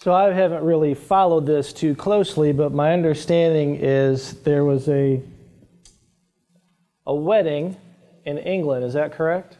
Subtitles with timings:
[0.00, 5.20] So I haven't really followed this too closely, but my understanding is there was a
[7.04, 7.76] a wedding
[8.24, 8.84] in England.
[8.84, 9.56] Is that correct?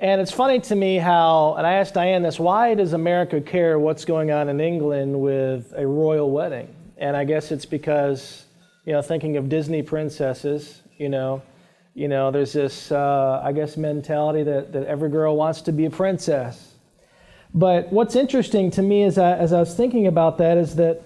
[0.00, 3.78] And it's funny to me how, and I asked Diane this, why does America care
[3.78, 6.74] what's going on in England with a royal wedding?
[6.96, 8.46] And I guess it's because,
[8.86, 11.42] you know, thinking of Disney princesses, you know,
[11.94, 15.84] you know, there's this, uh, I guess, mentality that, that every girl wants to be
[15.84, 16.71] a princess.
[17.54, 21.02] But what's interesting to me as I, as I was thinking about that is that,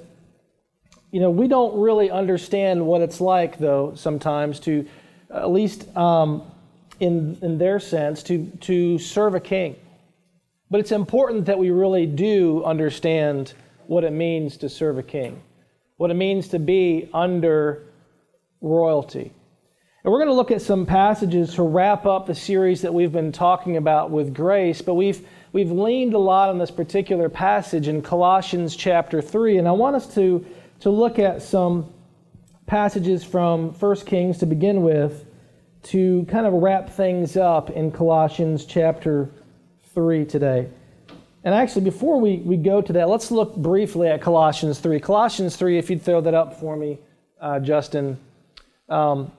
[1.11, 4.87] you know, we don't really understand what it's like, though, sometimes to,
[5.33, 6.43] at least um,
[7.01, 9.77] in, in their sense, to, to serve a king.
[10.71, 13.55] But it's important that we really do understand
[13.87, 15.43] what it means to serve a king,
[15.97, 17.85] what it means to be under
[18.61, 19.33] royalty.
[20.05, 23.13] And we're going to look at some passages to wrap up the series that we've
[23.13, 25.27] been talking about with grace, but we've,
[25.57, 29.57] we've leaned a lot on this particular passage in Colossians chapter 3.
[29.57, 30.45] And I want us to,
[30.81, 31.91] to look at some
[32.67, 35.25] passages from 1 Kings to begin with
[35.85, 39.31] to kind of wrap things up in Colossians chapter
[39.95, 40.69] 3 today.
[41.43, 45.01] And actually, before we, we go to that, let's look briefly at Colossians 3.
[45.01, 46.99] Colossians 3, if you'd throw that up for me,
[47.41, 48.19] uh, Justin.
[48.91, 49.33] Um,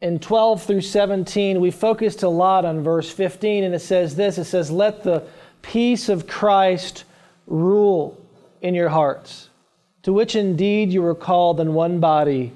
[0.00, 4.38] in 12 through 17, we focused a lot on verse 15, and it says this
[4.38, 5.24] it says, Let the
[5.62, 7.04] peace of Christ
[7.46, 8.20] rule
[8.62, 9.48] in your hearts,
[10.02, 12.52] to which indeed you were called in one body,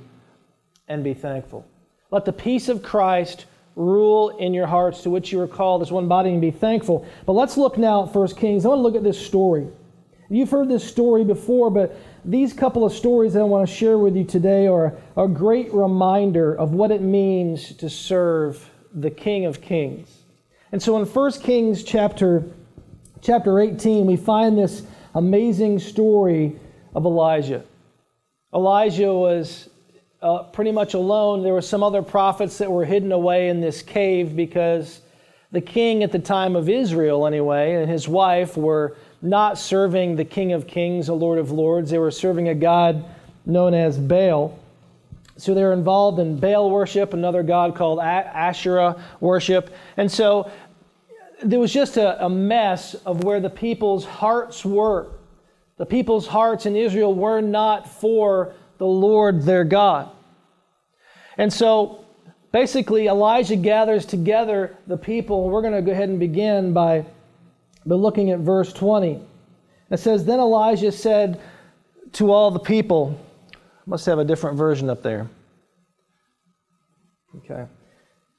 [0.86, 1.66] and be thankful.
[2.10, 5.90] Let the peace of Christ rule in your hearts to which you were called as
[5.90, 7.06] one body and be thankful.
[7.24, 8.64] But let's look now at 1 Kings.
[8.64, 9.66] I want to look at this story.
[10.28, 13.98] You've heard this story before, but these couple of stories that I want to share
[13.98, 19.44] with you today are a great reminder of what it means to serve the King
[19.44, 20.22] of Kings.
[20.70, 22.44] And so in 1 Kings chapter,
[23.20, 24.82] chapter 18, we find this
[25.14, 26.58] amazing story
[26.94, 27.64] of Elijah.
[28.54, 29.68] Elijah was
[30.22, 31.42] uh, pretty much alone.
[31.42, 35.01] There were some other prophets that were hidden away in this cave because
[35.52, 40.24] the king at the time of Israel, anyway, and his wife were not serving the
[40.24, 41.90] King of Kings, the Lord of Lords.
[41.90, 43.04] They were serving a god
[43.46, 44.58] known as Baal.
[45.36, 49.72] So they were involved in Baal worship, another god called Asherah worship.
[49.96, 50.50] And so
[51.42, 55.08] there was just a, a mess of where the people's hearts were.
[55.76, 60.10] The people's hearts in Israel were not for the Lord their God.
[61.38, 62.01] And so
[62.52, 65.48] basically, Elijah gathers together the people.
[65.48, 67.04] We're going to go ahead and begin by,
[67.84, 69.20] by looking at verse 20.
[69.90, 71.40] It says, Then Elijah said
[72.12, 73.18] to all the people,
[73.86, 75.28] must have a different version up there.
[77.38, 77.64] Okay.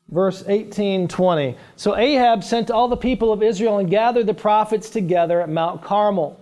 [0.09, 1.57] Verse 18, 20.
[1.75, 5.81] So Ahab sent all the people of Israel and gathered the prophets together at Mount
[5.81, 6.39] Carmel.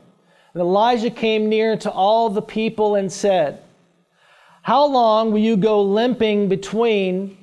[0.53, 3.63] And Elijah came near to all the people and said,
[4.61, 7.37] how long will you go limping between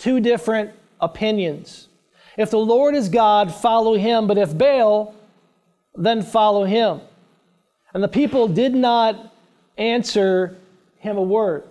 [0.00, 1.88] two different opinions?
[2.36, 5.14] If the Lord is God, follow him, but if Baal,
[5.94, 7.00] then follow him.
[7.92, 9.34] And the people did not
[9.76, 10.56] answer
[10.98, 11.64] him a word.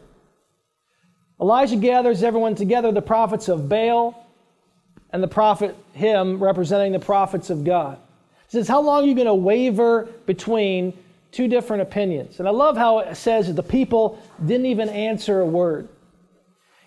[1.41, 4.27] Elijah gathers everyone together, the prophets of Baal
[5.11, 7.97] and the prophet, him representing the prophets of God.
[8.47, 10.93] He says, How long are you going to waver between
[11.31, 12.39] two different opinions.
[12.39, 15.87] And I love how it says that the people didn't even answer a word.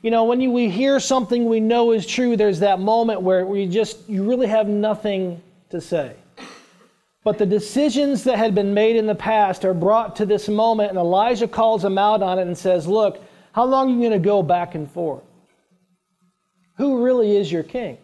[0.03, 3.47] You know, when you, we hear something we know is true, there's that moment where,
[3.47, 5.41] where you just, you really have nothing
[5.71, 6.17] to say.
[7.23, 10.91] But the decisions that had been made in the past are brought to this moment,
[10.91, 14.11] and Elijah calls them out on it and says, Look, how long are you going
[14.11, 15.23] to go back and forth?
[16.79, 17.97] Who really is your king?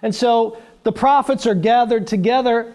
[0.00, 2.72] And so the prophets are gathered together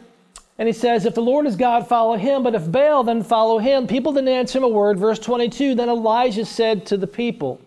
[0.59, 3.57] and he says, If the Lord is God, follow him, but if Baal, then follow
[3.57, 3.87] him.
[3.87, 4.99] People didn't answer him a word.
[4.99, 7.59] Verse 22 Then Elijah said to the people,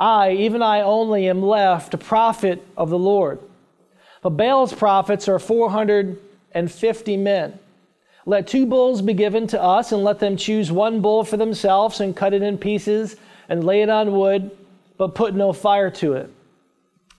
[0.00, 3.38] I, even I only, am left a prophet of the Lord.
[4.22, 7.58] But Baal's prophets are 450 men.
[8.24, 12.00] Let two bulls be given to us, and let them choose one bull for themselves,
[12.00, 13.16] and cut it in pieces,
[13.50, 14.50] and lay it on wood,
[14.96, 16.30] but put no fire to it.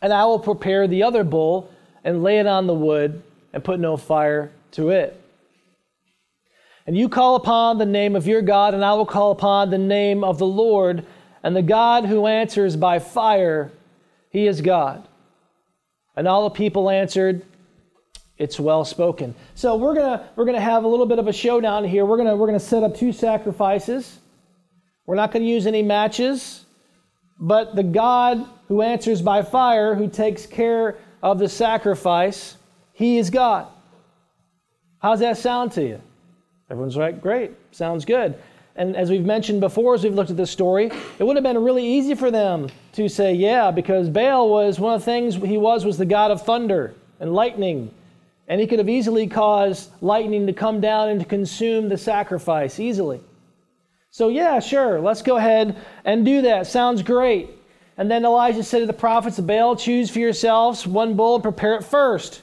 [0.02, 1.70] And I will prepare the other bull,
[2.04, 3.22] and lay it on the wood,
[3.54, 5.22] and put no fire to it.
[6.88, 9.78] And you call upon the name of your God, and I will call upon the
[9.78, 11.06] name of the Lord,
[11.44, 13.72] and the God who answers by fire,
[14.30, 15.08] he is God.
[16.16, 17.46] And all the people answered,
[18.38, 19.34] It's well spoken.
[19.56, 22.06] So we're gonna we're gonna have a little bit of a showdown here.
[22.06, 24.20] We're gonna we're gonna set up two sacrifices.
[25.06, 26.66] We're not gonna use any matches,
[27.40, 32.58] but the God who answers by fire, who takes care of the sacrifice,
[32.94, 33.68] he is God.
[35.00, 36.02] How's that sound to you?
[36.70, 38.36] Everyone's like, great, sounds good.
[38.76, 41.62] And as we've mentioned before, as we've looked at this story, it would have been
[41.62, 45.58] really easy for them to say, yeah, because Baal was one of the things he
[45.58, 47.94] was was the god of thunder and lightning.
[48.48, 52.80] And he could have easily caused lightning to come down and to consume the sacrifice
[52.80, 53.22] easily.
[54.10, 56.68] So, yeah, sure, let's go ahead and do that.
[56.68, 57.50] Sounds great.
[57.98, 61.44] And then Elijah said to the prophets of Baal, Choose for yourselves one bull and
[61.44, 62.42] prepare it first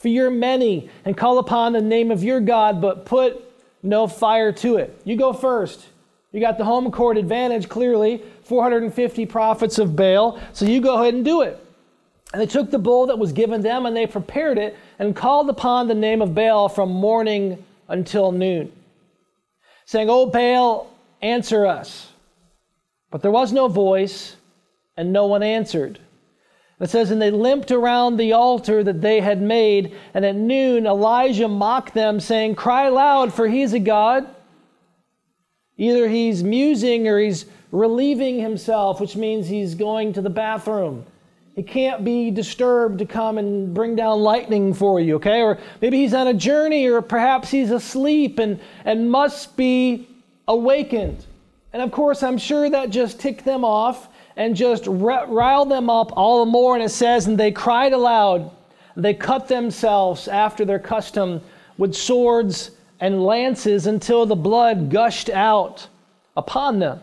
[0.00, 3.44] for your many, and call upon the name of your God, but put
[3.82, 5.00] no fire to it.
[5.04, 5.86] You go first.
[6.32, 11.14] You got the home court advantage, clearly, 450 prophets of Baal, so you go ahead
[11.14, 11.58] and do it.
[12.32, 15.50] And they took the bull that was given them and they prepared it and called
[15.50, 18.70] upon the name of Baal from morning until noon,
[19.86, 20.88] saying, O Baal,
[21.20, 22.12] answer us.
[23.10, 24.36] But there was no voice,
[24.96, 25.98] and no one answered.
[26.80, 30.86] It says, And they limped around the altar that they had made, and at noon
[30.86, 34.26] Elijah mocked them, saying, Cry loud, for he's a God.
[35.76, 41.04] Either he's musing or he's relieving himself, which means he's going to the bathroom.
[41.54, 45.42] He can't be disturbed to come and bring down lightning for you, okay?
[45.42, 50.08] Or maybe he's on a journey, or perhaps he's asleep and, and must be
[50.48, 51.24] awakened.
[51.72, 54.08] And of course, I'm sure that just ticked them off
[54.40, 56.74] and just rile them up all the more.
[56.74, 58.50] And it says, And they cried aloud,
[58.96, 61.42] they cut themselves after their custom
[61.76, 62.70] with swords
[63.00, 65.86] and lances until the blood gushed out
[66.38, 67.00] upon them.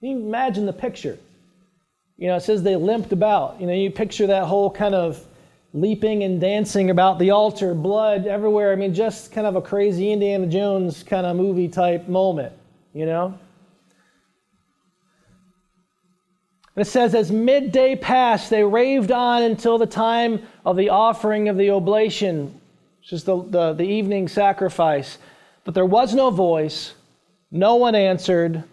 [0.00, 1.18] Can you imagine the picture?
[2.18, 3.58] You know, it says they limped about.
[3.58, 5.24] You know, you picture that whole kind of
[5.72, 8.72] leaping and dancing about the altar, blood everywhere.
[8.72, 12.52] I mean, just kind of a crazy Indiana Jones kind of movie type moment,
[12.92, 13.38] you know?
[16.76, 21.56] It says, As midday passed, they raved on until the time of the offering of
[21.56, 22.60] the oblation,
[23.00, 25.18] which is the, the, the evening sacrifice.
[25.64, 26.94] But there was no voice,
[27.50, 28.64] no one answered,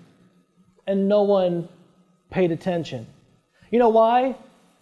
[0.86, 1.68] and no one
[2.30, 3.08] paid attention.
[3.72, 4.36] You know why?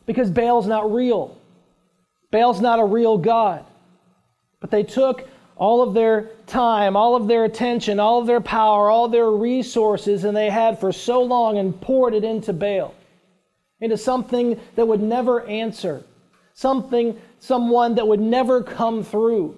[0.05, 1.37] Because Baal's not real.
[2.31, 3.65] Baal's not a real God.
[4.59, 5.27] But they took
[5.57, 10.25] all of their time, all of their attention, all of their power, all their resources,
[10.25, 12.93] and they had for so long and poured it into Baal,
[13.79, 16.03] into something that would never answer,
[16.53, 19.57] something, someone that would never come through,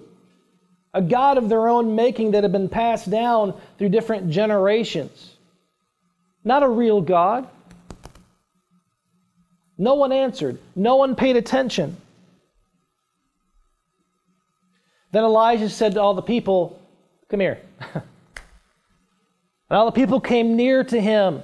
[0.94, 5.36] a God of their own making that had been passed down through different generations.
[6.44, 7.48] Not a real God.
[9.76, 11.96] No one answered, no one paid attention.
[15.12, 16.80] Then Elijah said to all the people,
[17.30, 17.60] Come here.
[17.94, 18.02] and
[19.70, 21.42] all the people came near to him,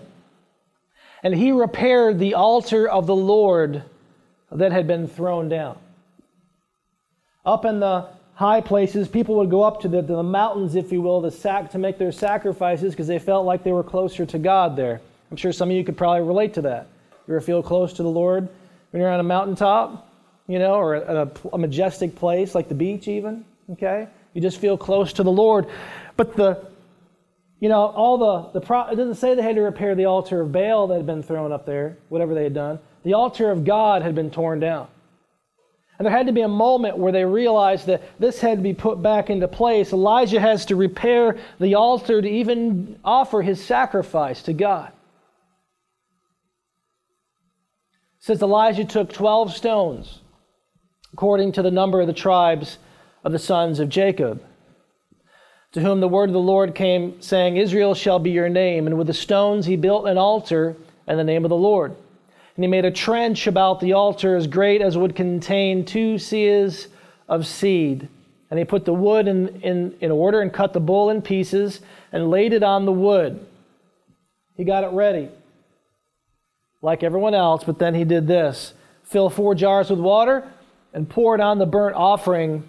[1.24, 3.82] and he repaired the altar of the Lord
[4.52, 5.78] that had been thrown down.
[7.46, 10.92] Up in the high places, people would go up to the, to the mountains, if
[10.92, 14.26] you will, to, sac- to make their sacrifices because they felt like they were closer
[14.26, 15.00] to God there.
[15.30, 16.88] I'm sure some of you could probably relate to that.
[17.26, 18.46] You ever feel close to the Lord
[18.90, 20.06] when you're on a mountaintop,
[20.46, 23.46] you know, or a, a majestic place like the beach, even?
[23.72, 24.06] Okay?
[24.34, 25.66] You just feel close to the Lord.
[26.16, 26.66] But the,
[27.64, 30.42] you know, all the, the pro, it doesn't say they had to repair the altar
[30.42, 32.78] of Baal that had been thrown up there, whatever they had done.
[33.04, 34.86] The altar of God had been torn down.
[35.98, 38.74] And there had to be a moment where they realized that this had to be
[38.74, 39.94] put back into place.
[39.94, 44.92] Elijah has to repair the altar to even offer his sacrifice to God.
[48.18, 50.20] It says Elijah took 12 stones,
[51.14, 52.76] according to the number of the tribes
[53.24, 54.44] of the sons of Jacob,
[55.74, 58.86] to whom the word of the Lord came, saying, Israel shall be your name.
[58.86, 60.76] And with the stones he built an altar
[61.08, 61.90] in the name of the Lord.
[62.54, 66.86] And he made a trench about the altar as great as would contain two seahs
[67.28, 68.08] of seed.
[68.50, 71.80] And he put the wood in, in, in order and cut the bull in pieces
[72.12, 73.44] and laid it on the wood.
[74.56, 75.28] He got it ready,
[76.82, 80.48] like everyone else, but then he did this fill four jars with water
[80.92, 82.68] and pour it on the burnt offering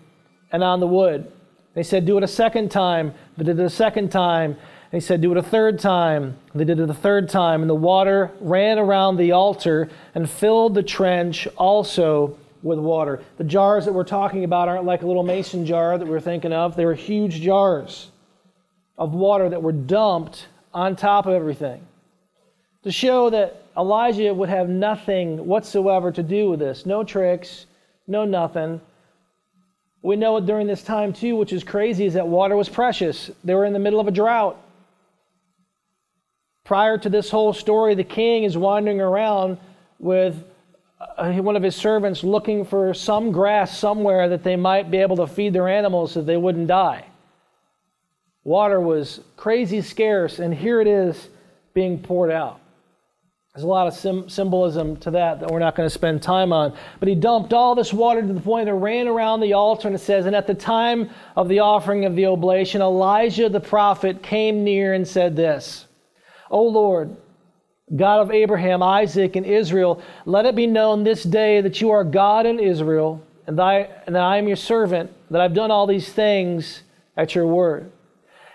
[0.52, 1.32] and on the wood.
[1.76, 3.14] They said, Do it a second time.
[3.38, 4.58] They did it a second time.
[4.92, 6.38] They said, Do it a third time.
[6.56, 7.62] They did it a third time.
[7.62, 13.22] And the water ran around the altar and filled the trench also with water.
[13.38, 16.52] The jars that we're talking about aren't like a little mason jar that we're thinking
[16.52, 18.10] of, they were huge jars
[18.98, 21.86] of water that were dumped on top of everything
[22.84, 26.86] to show that Elijah would have nothing whatsoever to do with this.
[26.86, 27.66] No tricks,
[28.08, 28.80] no nothing.
[30.06, 33.32] We know during this time, too, which is crazy, is that water was precious.
[33.44, 34.56] They were in the middle of a drought.
[36.64, 39.58] Prior to this whole story, the king is wandering around
[39.98, 40.44] with
[41.18, 45.16] uh, one of his servants looking for some grass somewhere that they might be able
[45.16, 47.04] to feed their animals so they wouldn't die.
[48.44, 51.30] Water was crazy scarce, and here it is
[51.74, 52.60] being poured out.
[53.56, 56.52] There's a lot of sim- symbolism to that that we're not going to spend time
[56.52, 56.74] on.
[57.00, 59.88] But he dumped all this water to the point that it ran around the altar,
[59.88, 63.62] and it says, And at the time of the offering of the oblation, Elijah the
[63.62, 65.86] prophet came near and said this
[66.52, 67.16] O Lord,
[67.96, 72.04] God of Abraham, Isaac, and Israel, let it be known this day that you are
[72.04, 75.88] God in Israel, and, thy, and that I am your servant, that I've done all
[75.88, 76.84] these things
[77.16, 77.90] at your word.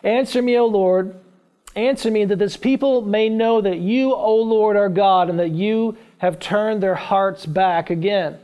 [0.02, 1.18] Answer me, O Lord
[1.76, 5.50] Answer me that this people may know that you, O Lord, are God, and that
[5.50, 8.38] you have turned their hearts back again.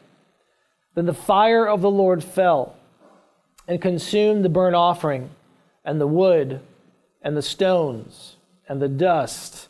[0.95, 2.77] Then the fire of the Lord fell
[3.69, 5.31] and consumed the burnt offering,
[5.85, 6.61] and the wood,
[7.21, 8.37] and the stones,
[8.69, 9.69] and the dust,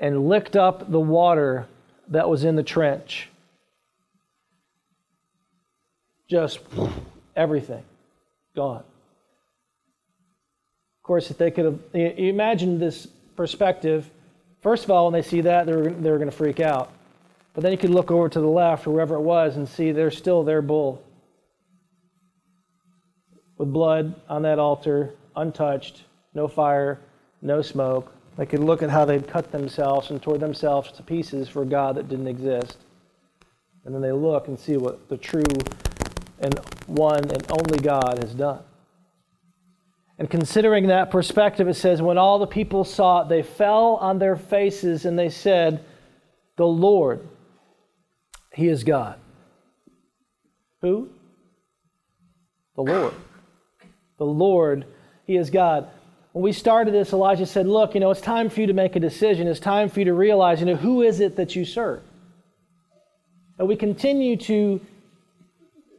[0.00, 1.66] and licked up the water
[2.08, 3.28] that was in the trench.
[6.28, 6.60] Just
[7.36, 7.82] everything
[8.56, 8.84] gone.
[11.04, 13.06] Course, if they could have, imagine this
[13.36, 14.10] perspective.
[14.62, 16.90] First of all, when they see that, they're, they're going to freak out.
[17.52, 19.92] But then you could look over to the left, or wherever it was, and see
[19.92, 21.04] there's still their bull
[23.58, 26.98] with blood on that altar, untouched, no fire,
[27.42, 28.10] no smoke.
[28.38, 31.66] They could look at how they'd cut themselves and tore themselves to pieces for a
[31.66, 32.78] God that didn't exist.
[33.84, 35.44] And then they look and see what the true
[36.40, 38.62] and one and only God has done.
[40.18, 44.18] And considering that perspective, it says, When all the people saw it, they fell on
[44.18, 45.84] their faces and they said,
[46.56, 47.26] The Lord,
[48.52, 49.18] He is God.
[50.82, 51.08] Who?
[52.76, 53.14] The Lord.
[54.18, 54.86] The Lord,
[55.26, 55.88] He is God.
[56.32, 58.94] When we started this, Elijah said, Look, you know, it's time for you to make
[58.94, 59.48] a decision.
[59.48, 62.02] It's time for you to realize, you know, who is it that you serve?
[63.58, 64.80] And we continue to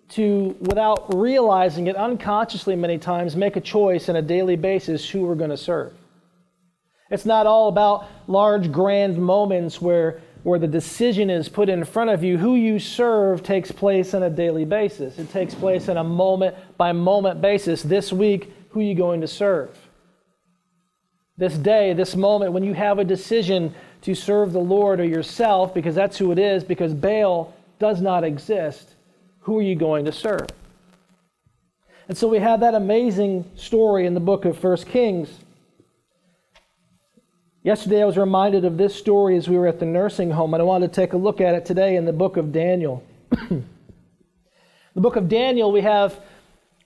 [0.09, 5.21] to, without realizing it unconsciously many times, make a choice on a daily basis who
[5.21, 5.93] we're going to serve.
[7.09, 12.09] It's not all about large, grand moments where, where the decision is put in front
[12.09, 12.37] of you.
[12.37, 16.55] Who you serve takes place on a daily basis, it takes place on a moment
[16.77, 17.83] by moment basis.
[17.83, 19.77] This week, who are you going to serve?
[21.37, 25.73] This day, this moment, when you have a decision to serve the Lord or yourself,
[25.73, 28.94] because that's who it is, because Baal does not exist
[29.45, 30.47] who are you going to serve?
[32.07, 35.29] And so we have that amazing story in the book of First Kings.
[37.61, 40.61] Yesterday I was reminded of this story as we were at the nursing home, and
[40.61, 43.03] I wanted to take a look at it today in the book of Daniel.
[43.29, 43.61] the
[44.95, 46.19] book of Daniel, we have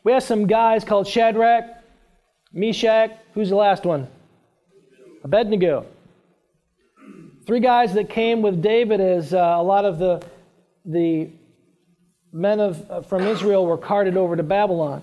[0.03, 1.63] we have some guys called Shadrach,
[2.51, 4.07] Meshach, who's the last one?
[5.23, 5.85] Abednego.
[7.45, 10.21] Three guys that came with David as uh, a lot of the
[10.83, 11.29] the
[12.31, 15.01] men of, uh, from Israel were carted over to Babylon.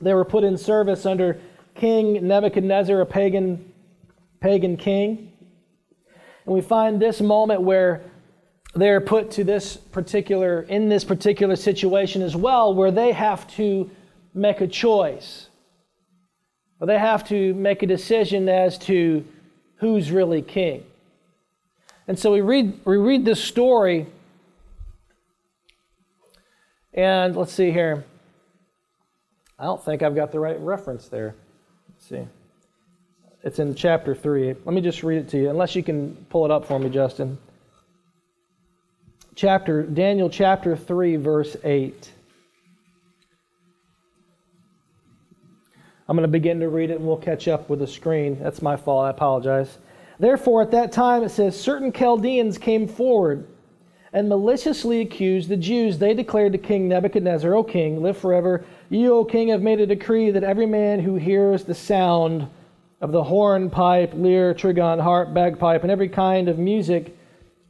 [0.00, 1.40] They were put in service under
[1.74, 3.72] King Nebuchadnezzar, a pagan,
[4.40, 5.32] pagan king.
[6.44, 8.02] And we find this moment where
[8.74, 13.90] they're put to this particular, in this particular situation as well, where they have to
[14.34, 15.48] make a choice.
[16.80, 19.24] Or they have to make a decision as to
[19.76, 20.84] who's really king.
[22.06, 24.06] And so we read, we read this story
[26.94, 28.04] and let's see here.
[29.58, 31.34] I don't think I've got the right reference there.
[31.88, 32.26] Let's see.
[33.42, 34.54] It's in chapter 3.
[34.64, 36.88] Let me just read it to you, unless you can pull it up for me,
[36.88, 37.38] Justin.
[39.34, 42.10] Chapter Daniel chapter 3 verse 8.
[46.08, 48.38] I'm going to begin to read it and we'll catch up with the screen.
[48.40, 49.06] That's my fault.
[49.06, 49.78] I apologize.
[50.20, 53.48] Therefore, at that time it says, certain Chaldeans came forward
[54.14, 55.98] and maliciously accused the Jews.
[55.98, 58.64] They declared to King Nebuchadnezzar, O king, live forever.
[58.88, 62.46] You, O king, have made a decree that every man who hears the sound
[63.00, 67.16] of the horn, pipe, lyre, trigon, harp, bagpipe, and every kind of music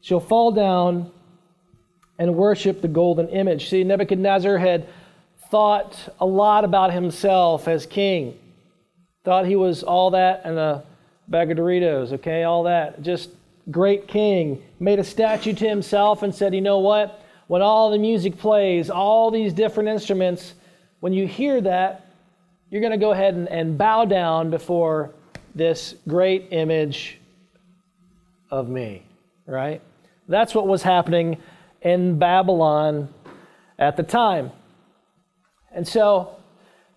[0.02, 1.10] shall fall down
[2.18, 3.70] and worship the golden image.
[3.70, 4.86] See, Nebuchadnezzar had
[5.50, 8.38] thought a lot about himself as king.
[9.24, 10.84] Thought he was all that and a
[11.26, 13.00] bag of Doritos, okay, all that.
[13.00, 13.30] Just
[13.70, 17.22] great king, made a statue to himself and said, You know what?
[17.46, 20.54] When all the music plays, all these different instruments,
[21.00, 22.06] when you hear that,
[22.70, 25.12] you're going to go ahead and, and bow down before
[25.54, 27.18] this great image
[28.50, 29.02] of me,
[29.46, 29.80] right?
[30.28, 31.38] That's what was happening
[31.82, 33.12] in Babylon
[33.78, 34.50] at the time.
[35.72, 36.36] And so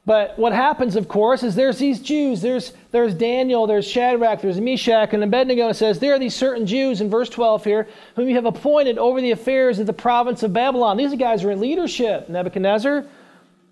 [0.07, 2.41] But what happens, of course, is there's these Jews.
[2.41, 5.67] There's, there's Daniel, there's Shadrach, there's Meshach, and Abednego.
[5.67, 8.97] It says there are these certain Jews in verse 12 here whom you have appointed
[8.97, 10.95] over the affairs of the province of Babylon.
[10.95, 12.29] These guys are in leadership.
[12.29, 13.03] Nebuchadnezzar,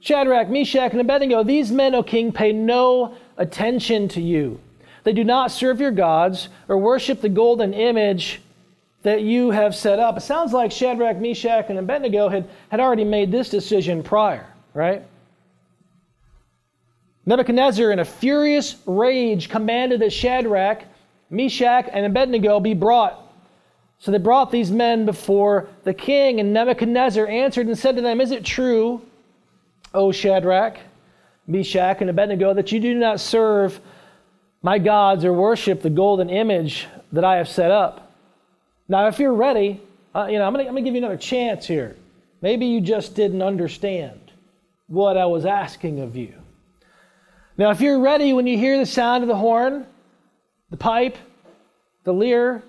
[0.02, 1.42] Shadrach, Meshach, and Abednego.
[1.42, 4.60] These men, O king, pay no attention to you.
[5.06, 8.42] They do not serve your gods or worship the golden image
[9.04, 10.18] that you have set up.
[10.18, 15.02] It sounds like Shadrach, Meshach, and Abednego had, had already made this decision prior, right?
[17.26, 20.84] Nebuchadnezzar, in a furious rage, commanded that Shadrach,
[21.30, 23.20] Meshach, and Abednego be brought.
[23.98, 28.22] So they brought these men before the king, and Nebuchadnezzar answered and said to them,
[28.22, 29.02] Is it true,
[29.94, 30.78] O Shadrach,
[31.48, 33.80] Meshach, and Abednego, that you do not serve
[34.62, 38.12] my gods or worship the golden image that I have set up?
[38.88, 39.82] Now, if you're ready,
[40.14, 41.96] uh, you know, I'm going to give you another chance here.
[42.42, 44.20] Maybe you just didn't understand
[44.88, 46.34] what I was asking of you.
[47.58, 49.86] Now, if you're ready when you hear the sound of the horn,
[50.70, 51.18] the pipe,
[52.04, 52.62] the lyre,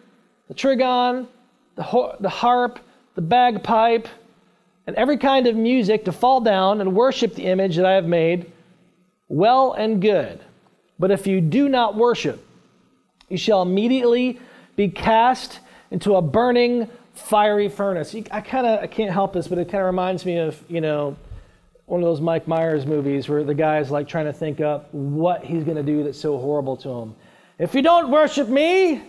[0.48, 1.26] the trigon,
[1.74, 2.78] the, ho- the harp,
[3.16, 4.06] the bagpipe,
[4.86, 8.06] and every kind of music to fall down and worship the image that I have
[8.06, 8.52] made,
[9.28, 10.40] well and good.
[10.98, 12.46] But if you do not worship,
[13.28, 14.38] you shall immediately
[14.76, 15.58] be cast
[15.90, 18.14] into a burning fiery furnace.
[18.30, 20.80] I kind of I can't help this, but it kind of reminds me of you
[20.80, 21.16] know
[21.86, 25.44] one of those Mike Myers movies where the guy's like trying to think up what
[25.44, 27.14] he's going to do that's so horrible to him.
[27.58, 29.02] If you don't worship me,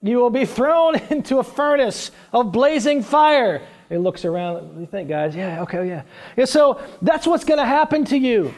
[0.00, 3.62] you will be thrown into a furnace of blazing fire.
[3.88, 4.80] He looks around.
[4.80, 5.34] You think, guys?
[5.34, 6.02] Yeah, okay, yeah.
[6.36, 8.54] yeah so that's what's going to happen to you.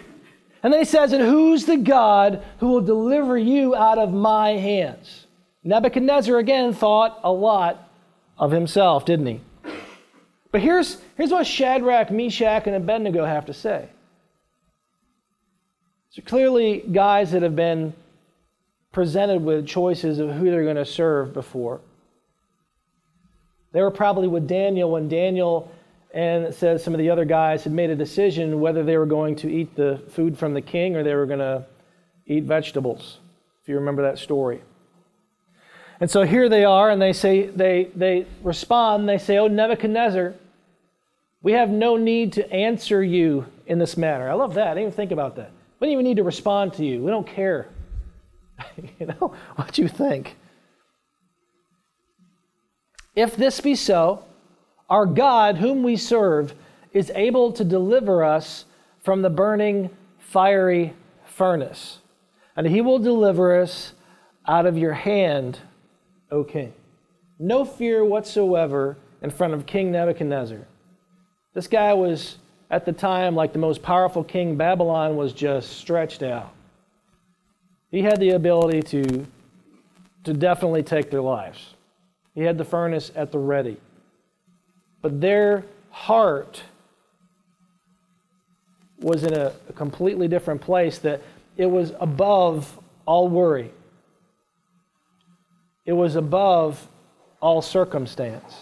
[0.62, 4.50] And then he says, And who's the God who will deliver you out of my
[4.50, 5.26] hands?
[5.64, 7.90] Nebuchadnezzar again thought a lot
[8.38, 9.40] of himself, didn't he?
[10.52, 13.88] But here's, here's what Shadrach, Meshach, and Abednego have to say.
[16.10, 17.94] So clearly, guys that have been
[18.92, 21.80] presented with choices of who they're going to serve before.
[23.72, 25.70] They were probably with Daniel when Daniel
[26.12, 29.06] and it says some of the other guys had made a decision whether they were
[29.06, 31.64] going to eat the food from the king or they were going to
[32.26, 33.18] eat vegetables,
[33.62, 34.60] if you remember that story.
[36.00, 40.34] And so here they are, and they say, they, they respond, they say, Oh, Nebuchadnezzar,
[41.42, 44.28] we have no need to answer you in this matter.
[44.28, 44.68] I love that.
[44.68, 45.52] I didn't even think about that.
[45.78, 47.02] We don't even need to respond to you.
[47.02, 47.68] We don't care.
[48.98, 50.36] you know, what you think.
[53.14, 54.24] If this be so,
[54.88, 56.54] our God, whom we serve,
[56.92, 58.64] is able to deliver us
[59.02, 61.98] from the burning fiery furnace,
[62.56, 63.92] and he will deliver us
[64.46, 65.60] out of your hand
[66.30, 66.72] O king.
[67.38, 70.66] No fear whatsoever in front of King Nebuchadnezzar.
[71.54, 72.36] This guy was,
[72.70, 74.56] at the time, like the most powerful king.
[74.56, 76.52] Babylon was just stretched out.
[77.90, 79.26] He had the ability to,
[80.24, 81.74] to definitely take their lives.
[82.34, 83.78] He had the furnace at the ready.
[85.02, 86.62] But their heart
[89.00, 91.22] was in a, a completely different place, that
[91.56, 93.72] it was above all worry
[95.84, 96.88] it was above
[97.40, 98.54] all circumstance.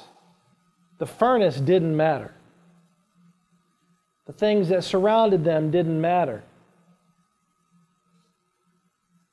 [0.98, 2.32] The furnace didn't matter.
[4.26, 6.42] The things that surrounded them didn't matter.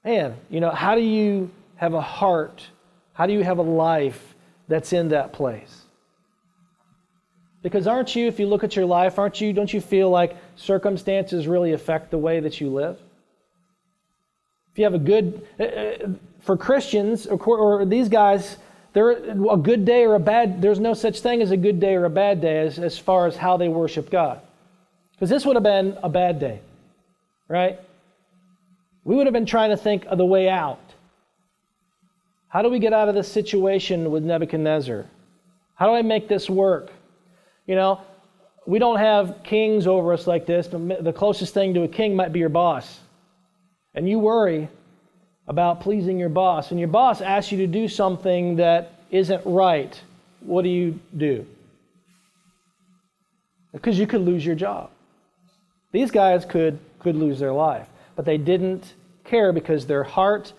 [0.04, 2.66] Man, you know, how do you have a heart?
[3.14, 4.36] How do you have a life
[4.68, 5.82] that's in that place?
[7.64, 10.38] Because aren't you, if you look at your life, aren't you, don't you feel like
[10.56, 13.00] circumstances really affect the way that you live?
[14.76, 16.08] If you have a good, uh, uh,
[16.42, 18.58] for Christians or these guys,
[18.92, 20.62] there a good day or a bad.
[20.62, 23.26] There's no such thing as a good day or a bad day as, as far
[23.26, 24.42] as how they worship God,
[25.14, 26.60] because this would have been a bad day,
[27.48, 27.80] right?
[29.06, 30.82] We would have been trying to think of the way out.
[32.50, 35.06] How do we get out of this situation with Nebuchadnezzar?
[35.76, 36.92] How do I make this work?
[37.66, 38.02] You know,
[38.68, 42.14] we don't have kings over us like this, but the closest thing to a king
[42.14, 43.00] might be your boss.
[43.96, 44.68] And you worry
[45.48, 50.00] about pleasing your boss, and your boss asks you to do something that isn't right,
[50.42, 51.46] what do you do?
[53.72, 54.90] Because you could lose your job.
[55.92, 60.52] These guys could, could lose their life, but they didn't care because their heart,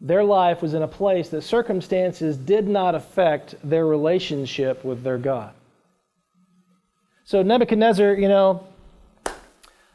[0.00, 5.18] their life was in a place that circumstances did not affect their relationship with their
[5.18, 5.52] God.
[7.24, 8.66] So, Nebuchadnezzar, you know,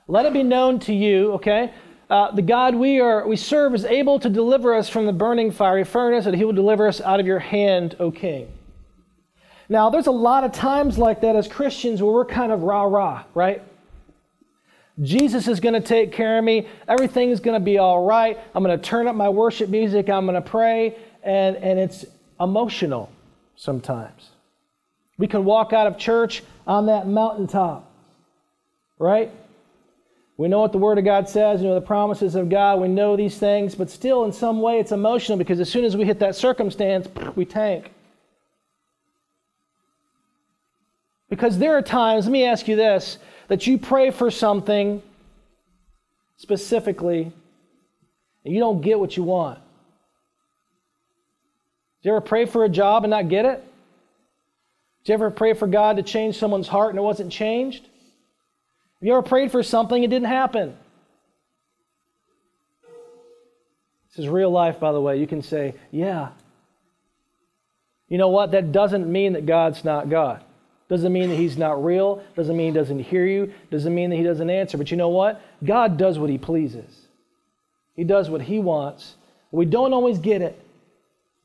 [0.07, 1.71] let it be known to you, okay,
[2.11, 5.49] uh, the God we, are, we serve is able to deliver us from the burning
[5.49, 8.51] fiery furnace, and he will deliver us out of your hand, O king.
[9.69, 12.83] Now, there's a lot of times like that as Christians where we're kind of rah
[12.83, 13.63] rah, right?
[15.01, 16.67] Jesus is going to take care of me.
[16.85, 18.37] Everything is going to be all right.
[18.53, 20.09] I'm going to turn up my worship music.
[20.09, 20.97] I'm going to pray.
[21.23, 22.03] And, and it's
[22.41, 23.09] emotional
[23.55, 24.31] sometimes.
[25.17, 27.89] We can walk out of church on that mountaintop,
[28.99, 29.31] right?
[30.41, 32.87] We know what the Word of God says, we know the promises of God, we
[32.87, 36.03] know these things, but still, in some way, it's emotional because as soon as we
[36.03, 37.91] hit that circumstance, we tank.
[41.29, 45.03] Because there are times, let me ask you this, that you pray for something
[46.37, 47.31] specifically
[48.43, 49.59] and you don't get what you want.
[52.01, 53.63] Did you ever pray for a job and not get it?
[55.03, 57.89] Did you ever pray for God to change someone's heart and it wasn't changed?
[59.01, 60.77] Have you ever prayed for something, it didn't happen?
[64.09, 65.19] This is real life, by the way.
[65.19, 66.29] You can say, yeah.
[68.07, 68.51] You know what?
[68.51, 70.43] That doesn't mean that God's not God.
[70.87, 72.23] Doesn't mean that He's not real.
[72.35, 73.51] Doesn't mean He doesn't hear you.
[73.71, 74.77] Doesn't mean that He doesn't answer.
[74.77, 75.41] But you know what?
[75.63, 77.07] God does what He pleases,
[77.95, 79.15] He does what He wants.
[79.49, 80.63] We don't always get it,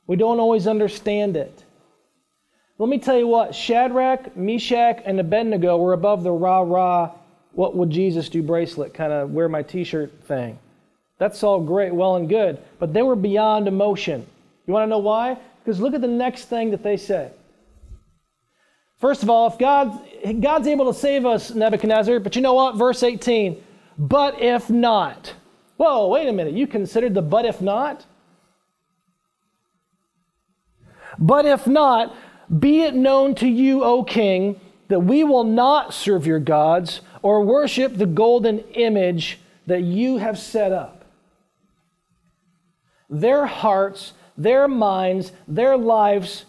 [0.07, 1.65] we don't always understand it.
[2.79, 7.13] Let me tell you what Shadrach, Meshach, and Abednego were above the rah rah
[7.57, 10.59] what would Jesus do bracelet, kind of wear my t shirt thing.
[11.19, 14.27] That's all great, well and good, but they were beyond emotion.
[14.67, 15.39] You want to know why?
[15.65, 17.31] Because look at the next thing that they say.
[18.99, 19.99] First of all, if God,
[20.41, 22.77] God's able to save us, Nebuchadnezzar, but you know what?
[22.77, 23.63] Verse 18,
[23.99, 25.35] but if not.
[25.79, 26.53] Whoa, wait a minute.
[26.53, 28.05] You considered the but if not?
[31.19, 32.15] But if not,
[32.59, 37.43] be it known to you, O king, that we will not serve your gods or
[37.43, 41.05] worship the golden image that you have set up.
[43.11, 46.45] Their hearts, their minds, their lives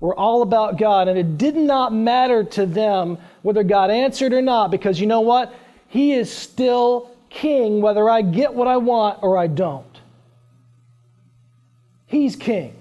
[0.00, 4.42] were all about God, and it did not matter to them whether God answered or
[4.42, 5.54] not, because you know what?
[5.88, 9.86] He is still king whether I get what I want or I don't.
[12.06, 12.74] He's king.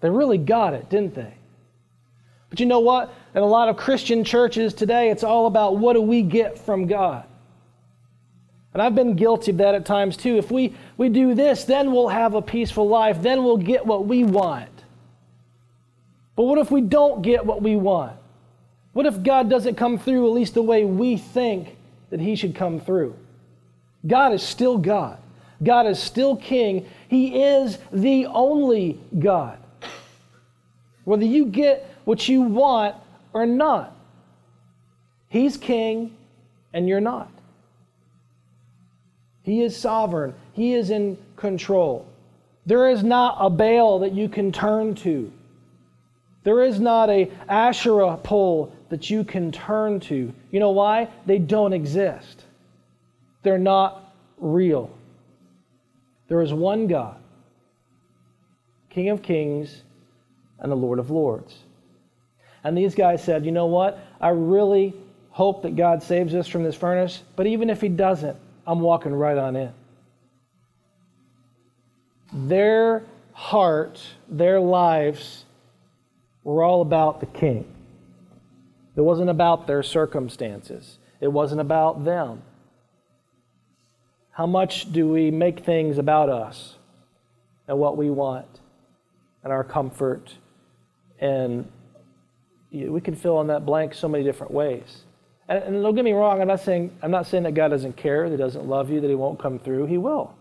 [0.00, 1.34] They really got it, didn't they?
[2.52, 3.14] But you know what?
[3.34, 6.86] In a lot of Christian churches today, it's all about what do we get from
[6.86, 7.24] God.
[8.74, 10.36] And I've been guilty of that at times too.
[10.36, 14.06] If we, we do this, then we'll have a peaceful life, then we'll get what
[14.06, 14.68] we want.
[16.36, 18.18] But what if we don't get what we want?
[18.92, 21.74] What if God doesn't come through at least the way we think
[22.10, 23.16] that He should come through?
[24.06, 25.16] God is still God.
[25.64, 26.86] God is still King.
[27.08, 29.56] He is the only God.
[31.04, 32.96] Whether you get what you want
[33.32, 33.96] or not,
[35.28, 36.16] He's king
[36.72, 37.30] and you're not.
[39.42, 42.06] He is sovereign, He is in control.
[42.64, 45.32] There is not a Baal that you can turn to.
[46.44, 50.32] There is not a Asherah pole that you can turn to.
[50.50, 51.08] You know why?
[51.26, 52.44] They don't exist.
[53.42, 54.90] They're not real.
[56.28, 57.16] There is one God,
[58.90, 59.82] King of kings
[60.58, 61.56] and the Lord of lords.
[62.64, 63.98] And these guys said, You know what?
[64.20, 64.94] I really
[65.30, 69.12] hope that God saves us from this furnace, but even if He doesn't, I'm walking
[69.12, 69.72] right on in.
[72.32, 75.44] Their heart, their lives
[76.44, 77.66] were all about the King.
[78.94, 82.42] It wasn't about their circumstances, it wasn't about them.
[84.32, 86.76] How much do we make things about us
[87.68, 88.46] and what we want
[89.44, 90.34] and our comfort
[91.20, 91.70] and
[92.72, 95.02] we can fill in that blank so many different ways.
[95.48, 97.96] And, and, don't get me wrong, I'm not saying I'm not saying that God doesn't
[97.96, 99.86] care, that He doesn't love you, that He won't come through.
[99.86, 100.34] He will.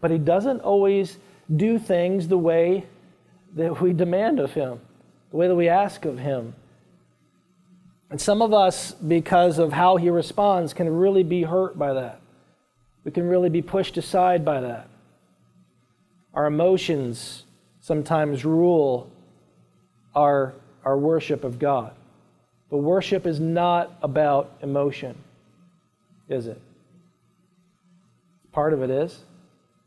[0.00, 1.18] But He doesn't always
[1.54, 2.86] do things the way
[3.54, 4.80] that we demand of Him,
[5.30, 6.54] the way that we ask of Him.
[8.08, 12.20] And some of us, because of how He responds, can really be hurt by that.
[13.04, 14.88] We can really be pushed aside by that.
[16.32, 17.44] Our emotions
[17.80, 19.10] sometimes rule
[20.14, 20.54] our
[20.90, 21.92] our worship of God.
[22.68, 25.16] But worship is not about emotion,
[26.28, 26.60] is it?
[28.50, 29.20] Part of it is,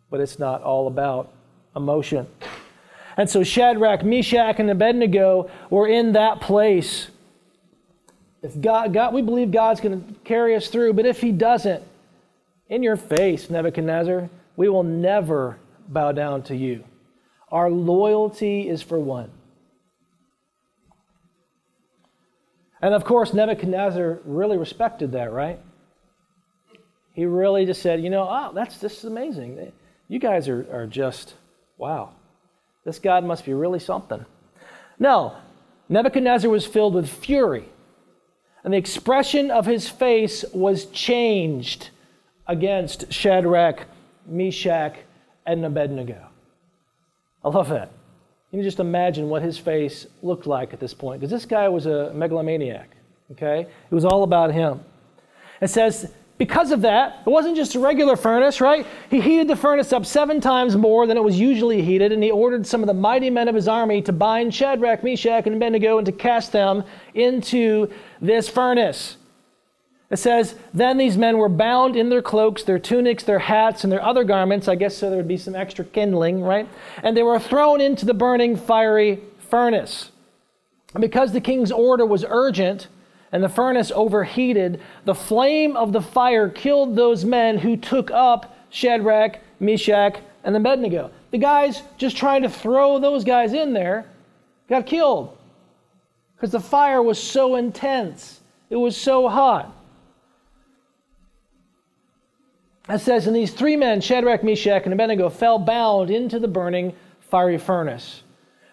[0.10, 1.30] but it's not all about
[1.76, 2.26] emotion.
[3.18, 7.10] And so Shadrach, Meshach, and Abednego were in that place.
[8.42, 11.84] If God, God we believe God's going to carry us through, but if He doesn't,
[12.70, 15.58] in your face, Nebuchadnezzar, we will never
[15.90, 16.86] bow down to you.
[17.52, 19.30] Our loyalty is for one
[22.84, 25.58] And of course, Nebuchadnezzar really respected that, right?
[27.14, 29.72] He really just said, you know, oh, that's this is amazing.
[30.10, 31.36] You guys are, are just,
[31.78, 32.10] wow.
[32.84, 34.26] This God must be really something.
[35.00, 35.38] No,
[35.88, 37.70] Nebuchadnezzar was filled with fury.
[38.66, 41.90] and the expression of his face was changed
[42.48, 43.86] against Shadrach,
[44.26, 44.98] Meshach,
[45.46, 46.28] and Abednego.
[47.46, 47.92] I love that.
[48.54, 51.68] You can just imagine what his face looked like at this point, because this guy
[51.68, 52.96] was a megalomaniac.
[53.32, 53.62] Okay?
[53.62, 54.80] It was all about him.
[55.60, 58.86] It says, because of that, it wasn't just a regular furnace, right?
[59.10, 62.30] He heated the furnace up seven times more than it was usually heated, and he
[62.30, 65.98] ordered some of the mighty men of his army to bind Shadrach, Meshach, and Abednego
[65.98, 66.84] and to cast them
[67.16, 69.18] into this furnace.
[70.14, 73.92] It says, Then these men were bound in their cloaks, their tunics, their hats, and
[73.92, 76.70] their other garments, I guess so there would be some extra kindling, right?
[77.02, 80.12] And they were thrown into the burning fiery furnace.
[80.94, 82.90] And because the king's order was urgent,
[83.32, 88.56] and the furnace overheated, the flame of the fire killed those men who took up
[88.70, 91.10] Shadrach, Meshach, and Abednego.
[91.32, 94.06] The guys just trying to throw those guys in there
[94.70, 95.36] got killed
[96.36, 99.76] because the fire was so intense, it was so hot.
[102.90, 106.94] It says, And these three men, Shadrach, Meshach, and Abednego, fell bound into the burning
[107.22, 108.24] fiery furnace.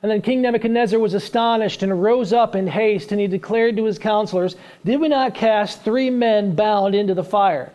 [0.03, 3.85] And then King Nebuchadnezzar was astonished and rose up in haste, and he declared to
[3.85, 7.73] his counselors, Did we not cast three men bound into the fire?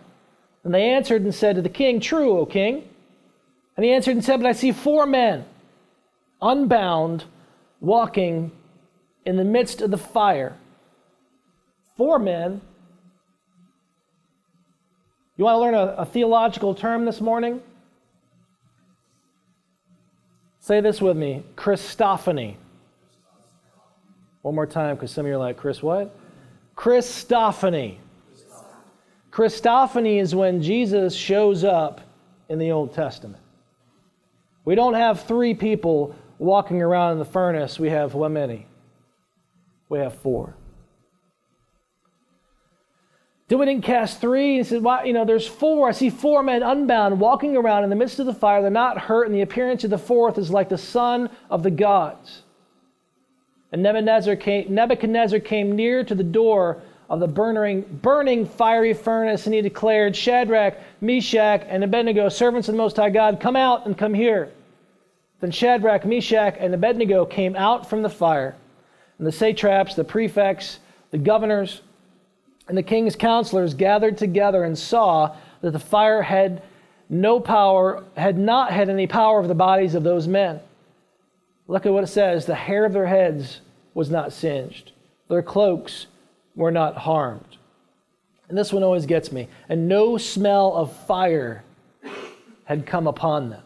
[0.63, 2.83] And they answered and said to the king, True, O king.
[3.77, 5.45] And he answered and said, But I see four men,
[6.41, 7.25] unbound,
[7.79, 8.51] walking
[9.25, 10.57] in the midst of the fire.
[11.95, 12.61] Four men.
[15.37, 17.61] You want to learn a, a theological term this morning?
[20.59, 22.55] Say this with me Christophany.
[24.41, 26.15] One more time, because some of you are like, Chris, what?
[26.75, 27.97] Christophany.
[29.31, 32.01] Christophany is when Jesus shows up
[32.47, 33.43] in the Old Testament.
[34.63, 37.79] We don't have three people walking around in the furnace.
[37.79, 38.65] We have how many?
[39.89, 40.55] We have four.
[43.47, 44.57] Then we didn't cast three.
[44.57, 45.87] He said, well, you know, there's four.
[45.87, 48.61] I see four men unbound walking around in the midst of the fire.
[48.61, 51.69] They're not hurt, and the appearance of the fourth is like the son of the
[51.69, 52.41] gods.
[53.71, 59.45] And Nebuchadnezzar came, Nebuchadnezzar came near to the door of the burning, burning fiery furnace,
[59.45, 63.85] and he declared, Shadrach, Meshach, and Abednego, servants of the Most High God, come out
[63.85, 64.51] and come here.
[65.39, 68.55] Then Shadrach, Meshach, and Abednego came out from the fire.
[69.19, 70.79] And the satraps, the prefects,
[71.11, 71.81] the governors,
[72.67, 76.61] and the king's counselors gathered together and saw that the fire had
[77.09, 80.59] no power, had not had any power over the bodies of those men.
[81.67, 83.61] Look at what it says the hair of their heads
[83.93, 84.91] was not singed,
[85.29, 86.07] their cloaks
[86.55, 87.57] were not harmed.
[88.47, 89.47] And this one always gets me.
[89.69, 91.63] And no smell of fire
[92.65, 93.63] had come upon them.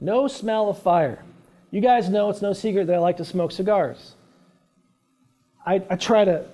[0.00, 1.22] No smell of fire.
[1.70, 4.14] You guys know it's no secret that I like to smoke cigars.
[5.64, 6.44] I, I try to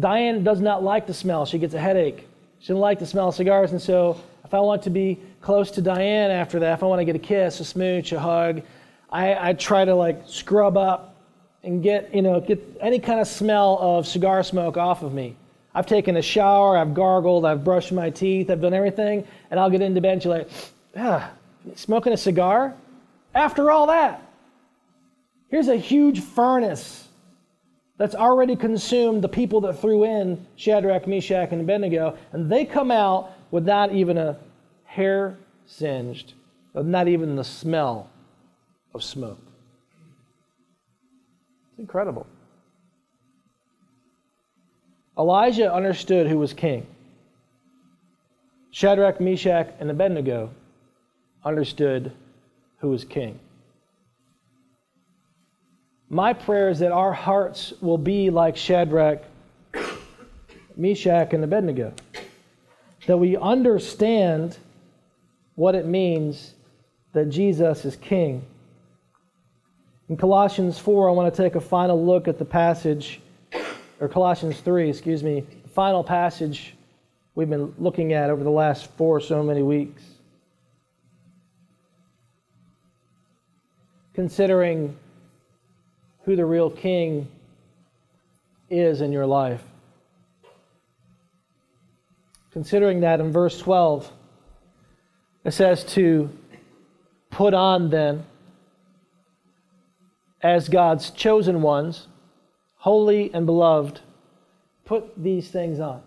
[0.00, 1.46] Diane does not like the smell.
[1.46, 2.26] She gets a headache.
[2.58, 3.72] She doesn't like the smell of cigars.
[3.72, 7.00] And so, if I want to be close to Diane after that, if I want
[7.00, 8.62] to get a kiss, a smooch, a hug,
[9.10, 11.16] I, I try to like scrub up
[11.62, 15.36] and get, you know, get any kind of smell of cigar smoke off of me.
[15.74, 19.68] I've taken a shower, I've gargled, I've brushed my teeth, I've done everything, and I'll
[19.68, 20.48] get into bed and she's like,
[20.96, 21.30] ah,
[21.74, 22.74] smoking a cigar?
[23.34, 24.22] After all that,
[25.48, 27.05] here's a huge furnace
[27.98, 32.90] that's already consumed the people that threw in Shadrach, Meshach, and Abednego, and they come
[32.90, 34.36] out without even a
[34.84, 36.34] hair singed,
[36.74, 38.10] not even the smell
[38.94, 39.40] of smoke.
[41.70, 42.26] It's incredible.
[45.18, 46.86] Elijah understood who was king.
[48.70, 50.50] Shadrach, Meshach, and Abednego
[51.42, 52.12] understood
[52.78, 53.38] who was king.
[56.08, 59.22] My prayer is that our hearts will be like Shadrach,
[60.76, 61.92] Meshach, and Abednego.
[63.06, 64.56] That we understand
[65.56, 66.54] what it means
[67.12, 68.44] that Jesus is King.
[70.08, 73.20] In Colossians 4, I want to take a final look at the passage,
[73.98, 76.74] or Colossians 3, excuse me, the final passage
[77.34, 80.02] we've been looking at over the last four so many weeks.
[84.14, 84.96] Considering
[86.26, 87.28] who the real king
[88.68, 89.62] is in your life.
[92.50, 94.10] Considering that in verse 12,
[95.44, 96.28] it says to
[97.30, 98.24] put on then
[100.42, 102.08] as God's chosen ones,
[102.76, 104.00] holy and beloved,
[104.84, 106.02] put these things on.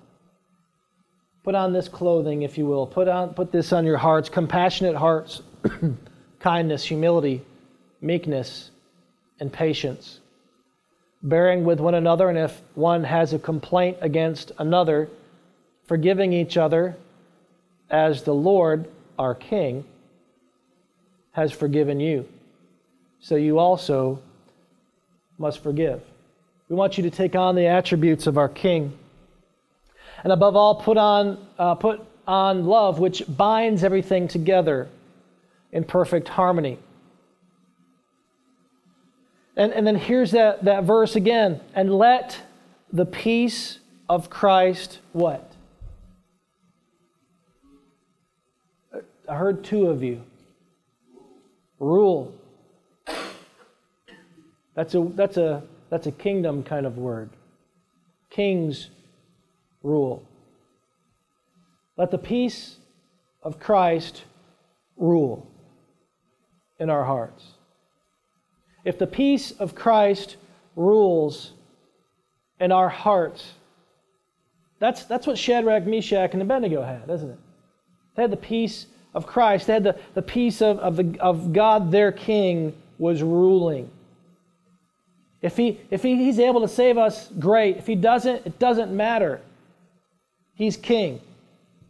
[1.44, 2.86] Put on this clothing, if you will.
[2.86, 5.42] Put on put this on your hearts, compassionate hearts,
[6.40, 7.42] kindness, humility,
[8.02, 8.72] meekness,
[9.40, 10.20] and patience,
[11.22, 15.10] bearing with one another, and if one has a complaint against another,
[15.88, 16.96] forgiving each other
[17.90, 19.86] as the Lord, our King,
[21.32, 22.28] has forgiven you.
[23.20, 24.20] So you also
[25.38, 26.02] must forgive.
[26.70, 28.98] We want you to take on the attributes of our King.
[30.24, 34.88] And above all, put on, uh, put on love, which binds everything together
[35.72, 36.78] in perfect harmony.
[39.60, 41.60] And, and then here's that, that verse again.
[41.76, 42.40] And let
[42.94, 45.52] the peace of Christ what?
[49.28, 50.24] I heard two of you.
[51.78, 52.34] Rule.
[54.76, 57.30] That's a, that's a, that's a kingdom kind of word.
[58.30, 58.90] Kings
[59.84, 60.24] rule.
[61.98, 62.78] Let the peace
[63.44, 64.24] of Christ
[64.96, 65.52] rule
[66.80, 67.59] in our hearts.
[68.84, 70.38] If the peace of Christ
[70.76, 71.52] rules
[72.60, 73.54] in our hearts,
[74.80, 77.40] that's, that's what Shadrach, Meshach, and Abednego had, isn't it?
[78.16, 79.68] They had the peace of Christ.
[79.68, 83.90] They had the, the peace of, of, the, of God, their King, was ruling.
[85.42, 87.78] If, he, if he, he's able to save us, great.
[87.78, 89.40] If he doesn't, it doesn't matter.
[90.56, 91.22] He's king.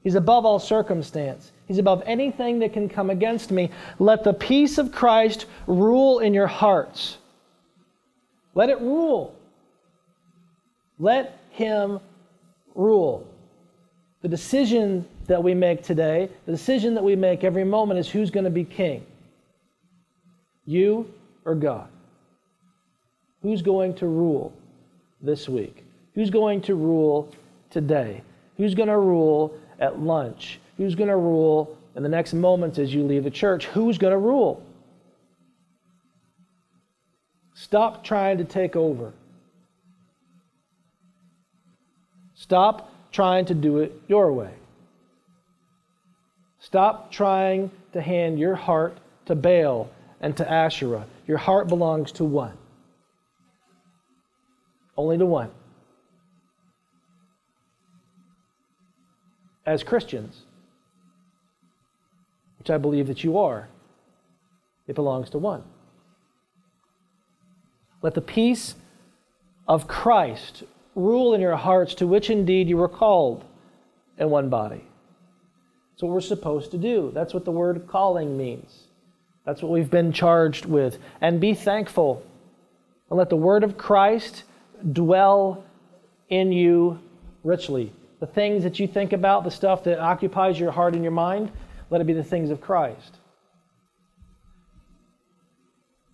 [0.03, 1.51] He's above all circumstance.
[1.67, 3.69] He's above anything that can come against me.
[3.99, 7.17] Let the peace of Christ rule in your hearts.
[8.55, 9.35] Let it rule.
[10.97, 11.99] Let him
[12.75, 13.27] rule.
[14.21, 18.31] The decision that we make today, the decision that we make every moment is who's
[18.31, 19.05] going to be king?
[20.65, 21.11] You
[21.45, 21.87] or God?
[23.41, 24.53] Who's going to rule
[25.21, 25.85] this week?
[26.15, 27.31] Who's going to rule
[27.69, 28.21] today?
[28.57, 30.59] Who's going to rule at lunch?
[30.77, 33.65] Who's going to rule in the next moments as you leave the church?
[33.65, 34.63] Who's going to rule?
[37.55, 39.11] Stop trying to take over.
[42.35, 44.51] Stop trying to do it your way.
[46.59, 49.89] Stop trying to hand your heart to Baal
[50.21, 51.05] and to Asherah.
[51.27, 52.57] Your heart belongs to one.
[54.95, 55.51] Only to one.
[59.69, 60.41] As Christians,
[62.57, 63.67] which I believe that you are,
[64.87, 65.63] it belongs to one.
[68.01, 68.73] Let the peace
[69.67, 70.63] of Christ
[70.95, 73.45] rule in your hearts, to which indeed you were called
[74.17, 74.83] in one body.
[75.91, 77.11] That's what we're supposed to do.
[77.13, 78.85] That's what the word calling means.
[79.45, 80.97] That's what we've been charged with.
[81.21, 82.23] And be thankful.
[83.11, 84.45] And let the word of Christ
[84.93, 85.63] dwell
[86.27, 86.99] in you
[87.43, 91.11] richly the things that you think about, the stuff that occupies your heart and your
[91.11, 91.51] mind,
[91.89, 93.17] let it be the things of Christ.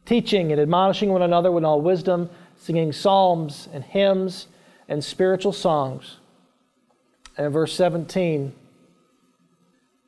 [0.06, 4.48] Teaching and admonishing one another with all wisdom, singing psalms and hymns
[4.88, 6.18] and spiritual songs.
[7.38, 8.54] And verse 17,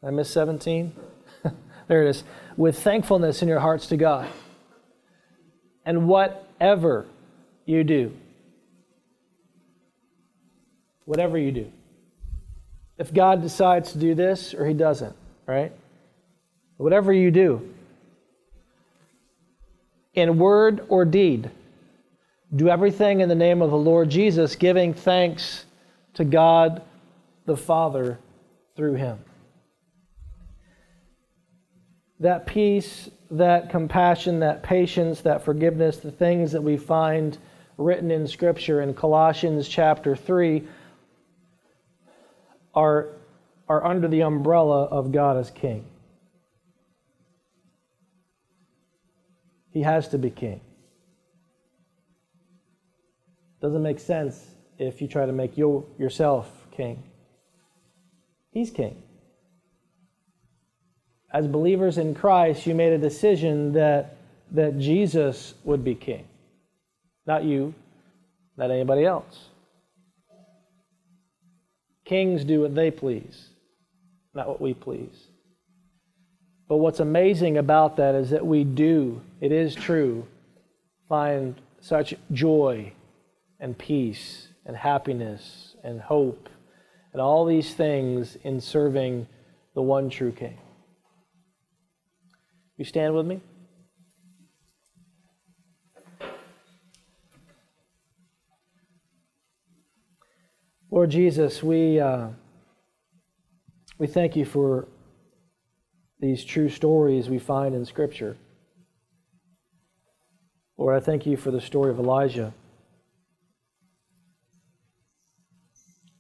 [0.04, 0.96] I miss 17?
[1.88, 2.24] there it is.
[2.56, 4.30] With thankfulness in your hearts to God.
[5.84, 7.08] And whatever
[7.66, 8.14] you do,
[11.06, 11.72] whatever you do,
[12.98, 15.72] if God decides to do this or he doesn't, right?
[16.78, 17.74] Whatever you do,
[20.14, 21.50] in word or deed,
[22.56, 25.66] do everything in the name of the Lord Jesus, giving thanks
[26.16, 26.82] to God
[27.46, 28.18] the Father
[28.76, 29.20] through him.
[32.20, 37.38] That peace, that compassion, that patience, that forgiveness, the things that we find
[37.78, 40.68] written in Scripture in Colossians chapter 3
[42.78, 43.08] are,
[43.68, 45.84] are under the umbrella of God as king.
[49.72, 50.62] He has to be king.
[53.62, 54.46] Doesn't make sense
[54.78, 57.02] if you try to make you, yourself king.
[58.52, 59.02] He's king.
[61.34, 64.18] As believers in Christ, you made a decision that,
[64.52, 66.28] that Jesus would be king.
[67.26, 67.74] Not you,
[68.56, 69.50] not anybody else.
[72.08, 73.50] Kings do what they please,
[74.34, 75.28] not what we please.
[76.70, 80.26] But what's amazing about that is that we do, it is true,
[81.10, 82.94] find such joy
[83.60, 86.50] and peace and happiness and hope
[87.14, 89.28] and all these things in serving
[89.76, 90.58] the one true King.
[92.78, 93.42] You stand with me?
[100.90, 102.30] Lord Jesus, we, uh,
[103.98, 104.88] we thank you for
[106.22, 108.38] these true stories we find in Scripture.
[110.78, 112.54] Lord, I thank you for the story of Elijah.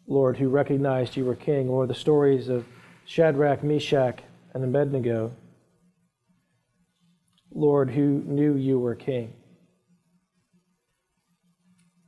[0.05, 1.69] Lord, who recognized you were king.
[1.69, 2.65] Lord, the stories of
[3.05, 4.19] Shadrach, Meshach,
[4.53, 5.31] and Abednego.
[7.53, 9.33] Lord, who knew you were king.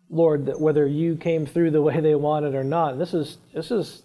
[0.10, 3.72] Lord, that whether you came through the way they wanted or not, this is, this
[3.72, 4.02] is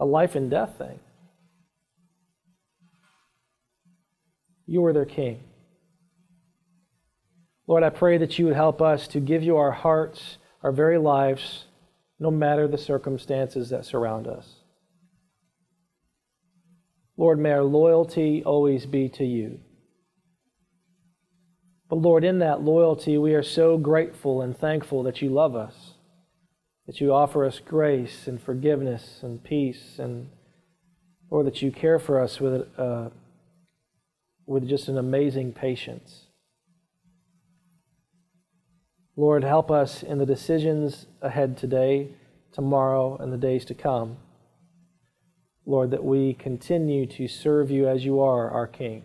[0.00, 0.98] a life and death thing.
[4.66, 5.40] You were their king.
[7.66, 10.98] Lord, I pray that you would help us to give you our hearts, our very
[10.98, 11.64] lives,
[12.18, 14.56] no matter the circumstances that surround us.
[17.16, 19.60] Lord, may our loyalty always be to you.
[21.94, 25.92] But Lord, in that loyalty, we are so grateful and thankful that you love us,
[26.88, 30.30] that you offer us grace and forgiveness and peace, and
[31.30, 33.10] Lord, that you care for us with, uh,
[34.44, 36.24] with just an amazing patience.
[39.16, 42.08] Lord, help us in the decisions ahead today,
[42.50, 44.16] tomorrow, and the days to come.
[45.64, 49.04] Lord, that we continue to serve you as you are our King.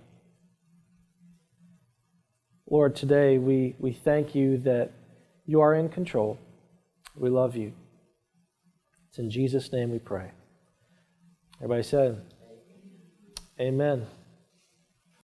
[2.71, 4.91] Lord, today we, we thank you that
[5.47, 6.37] you are in control.
[7.15, 7.73] We love you.
[9.07, 10.29] It's in Jesus' name we pray.
[11.57, 12.21] Everybody said,
[13.59, 14.01] Amen.
[14.01, 14.18] Amen.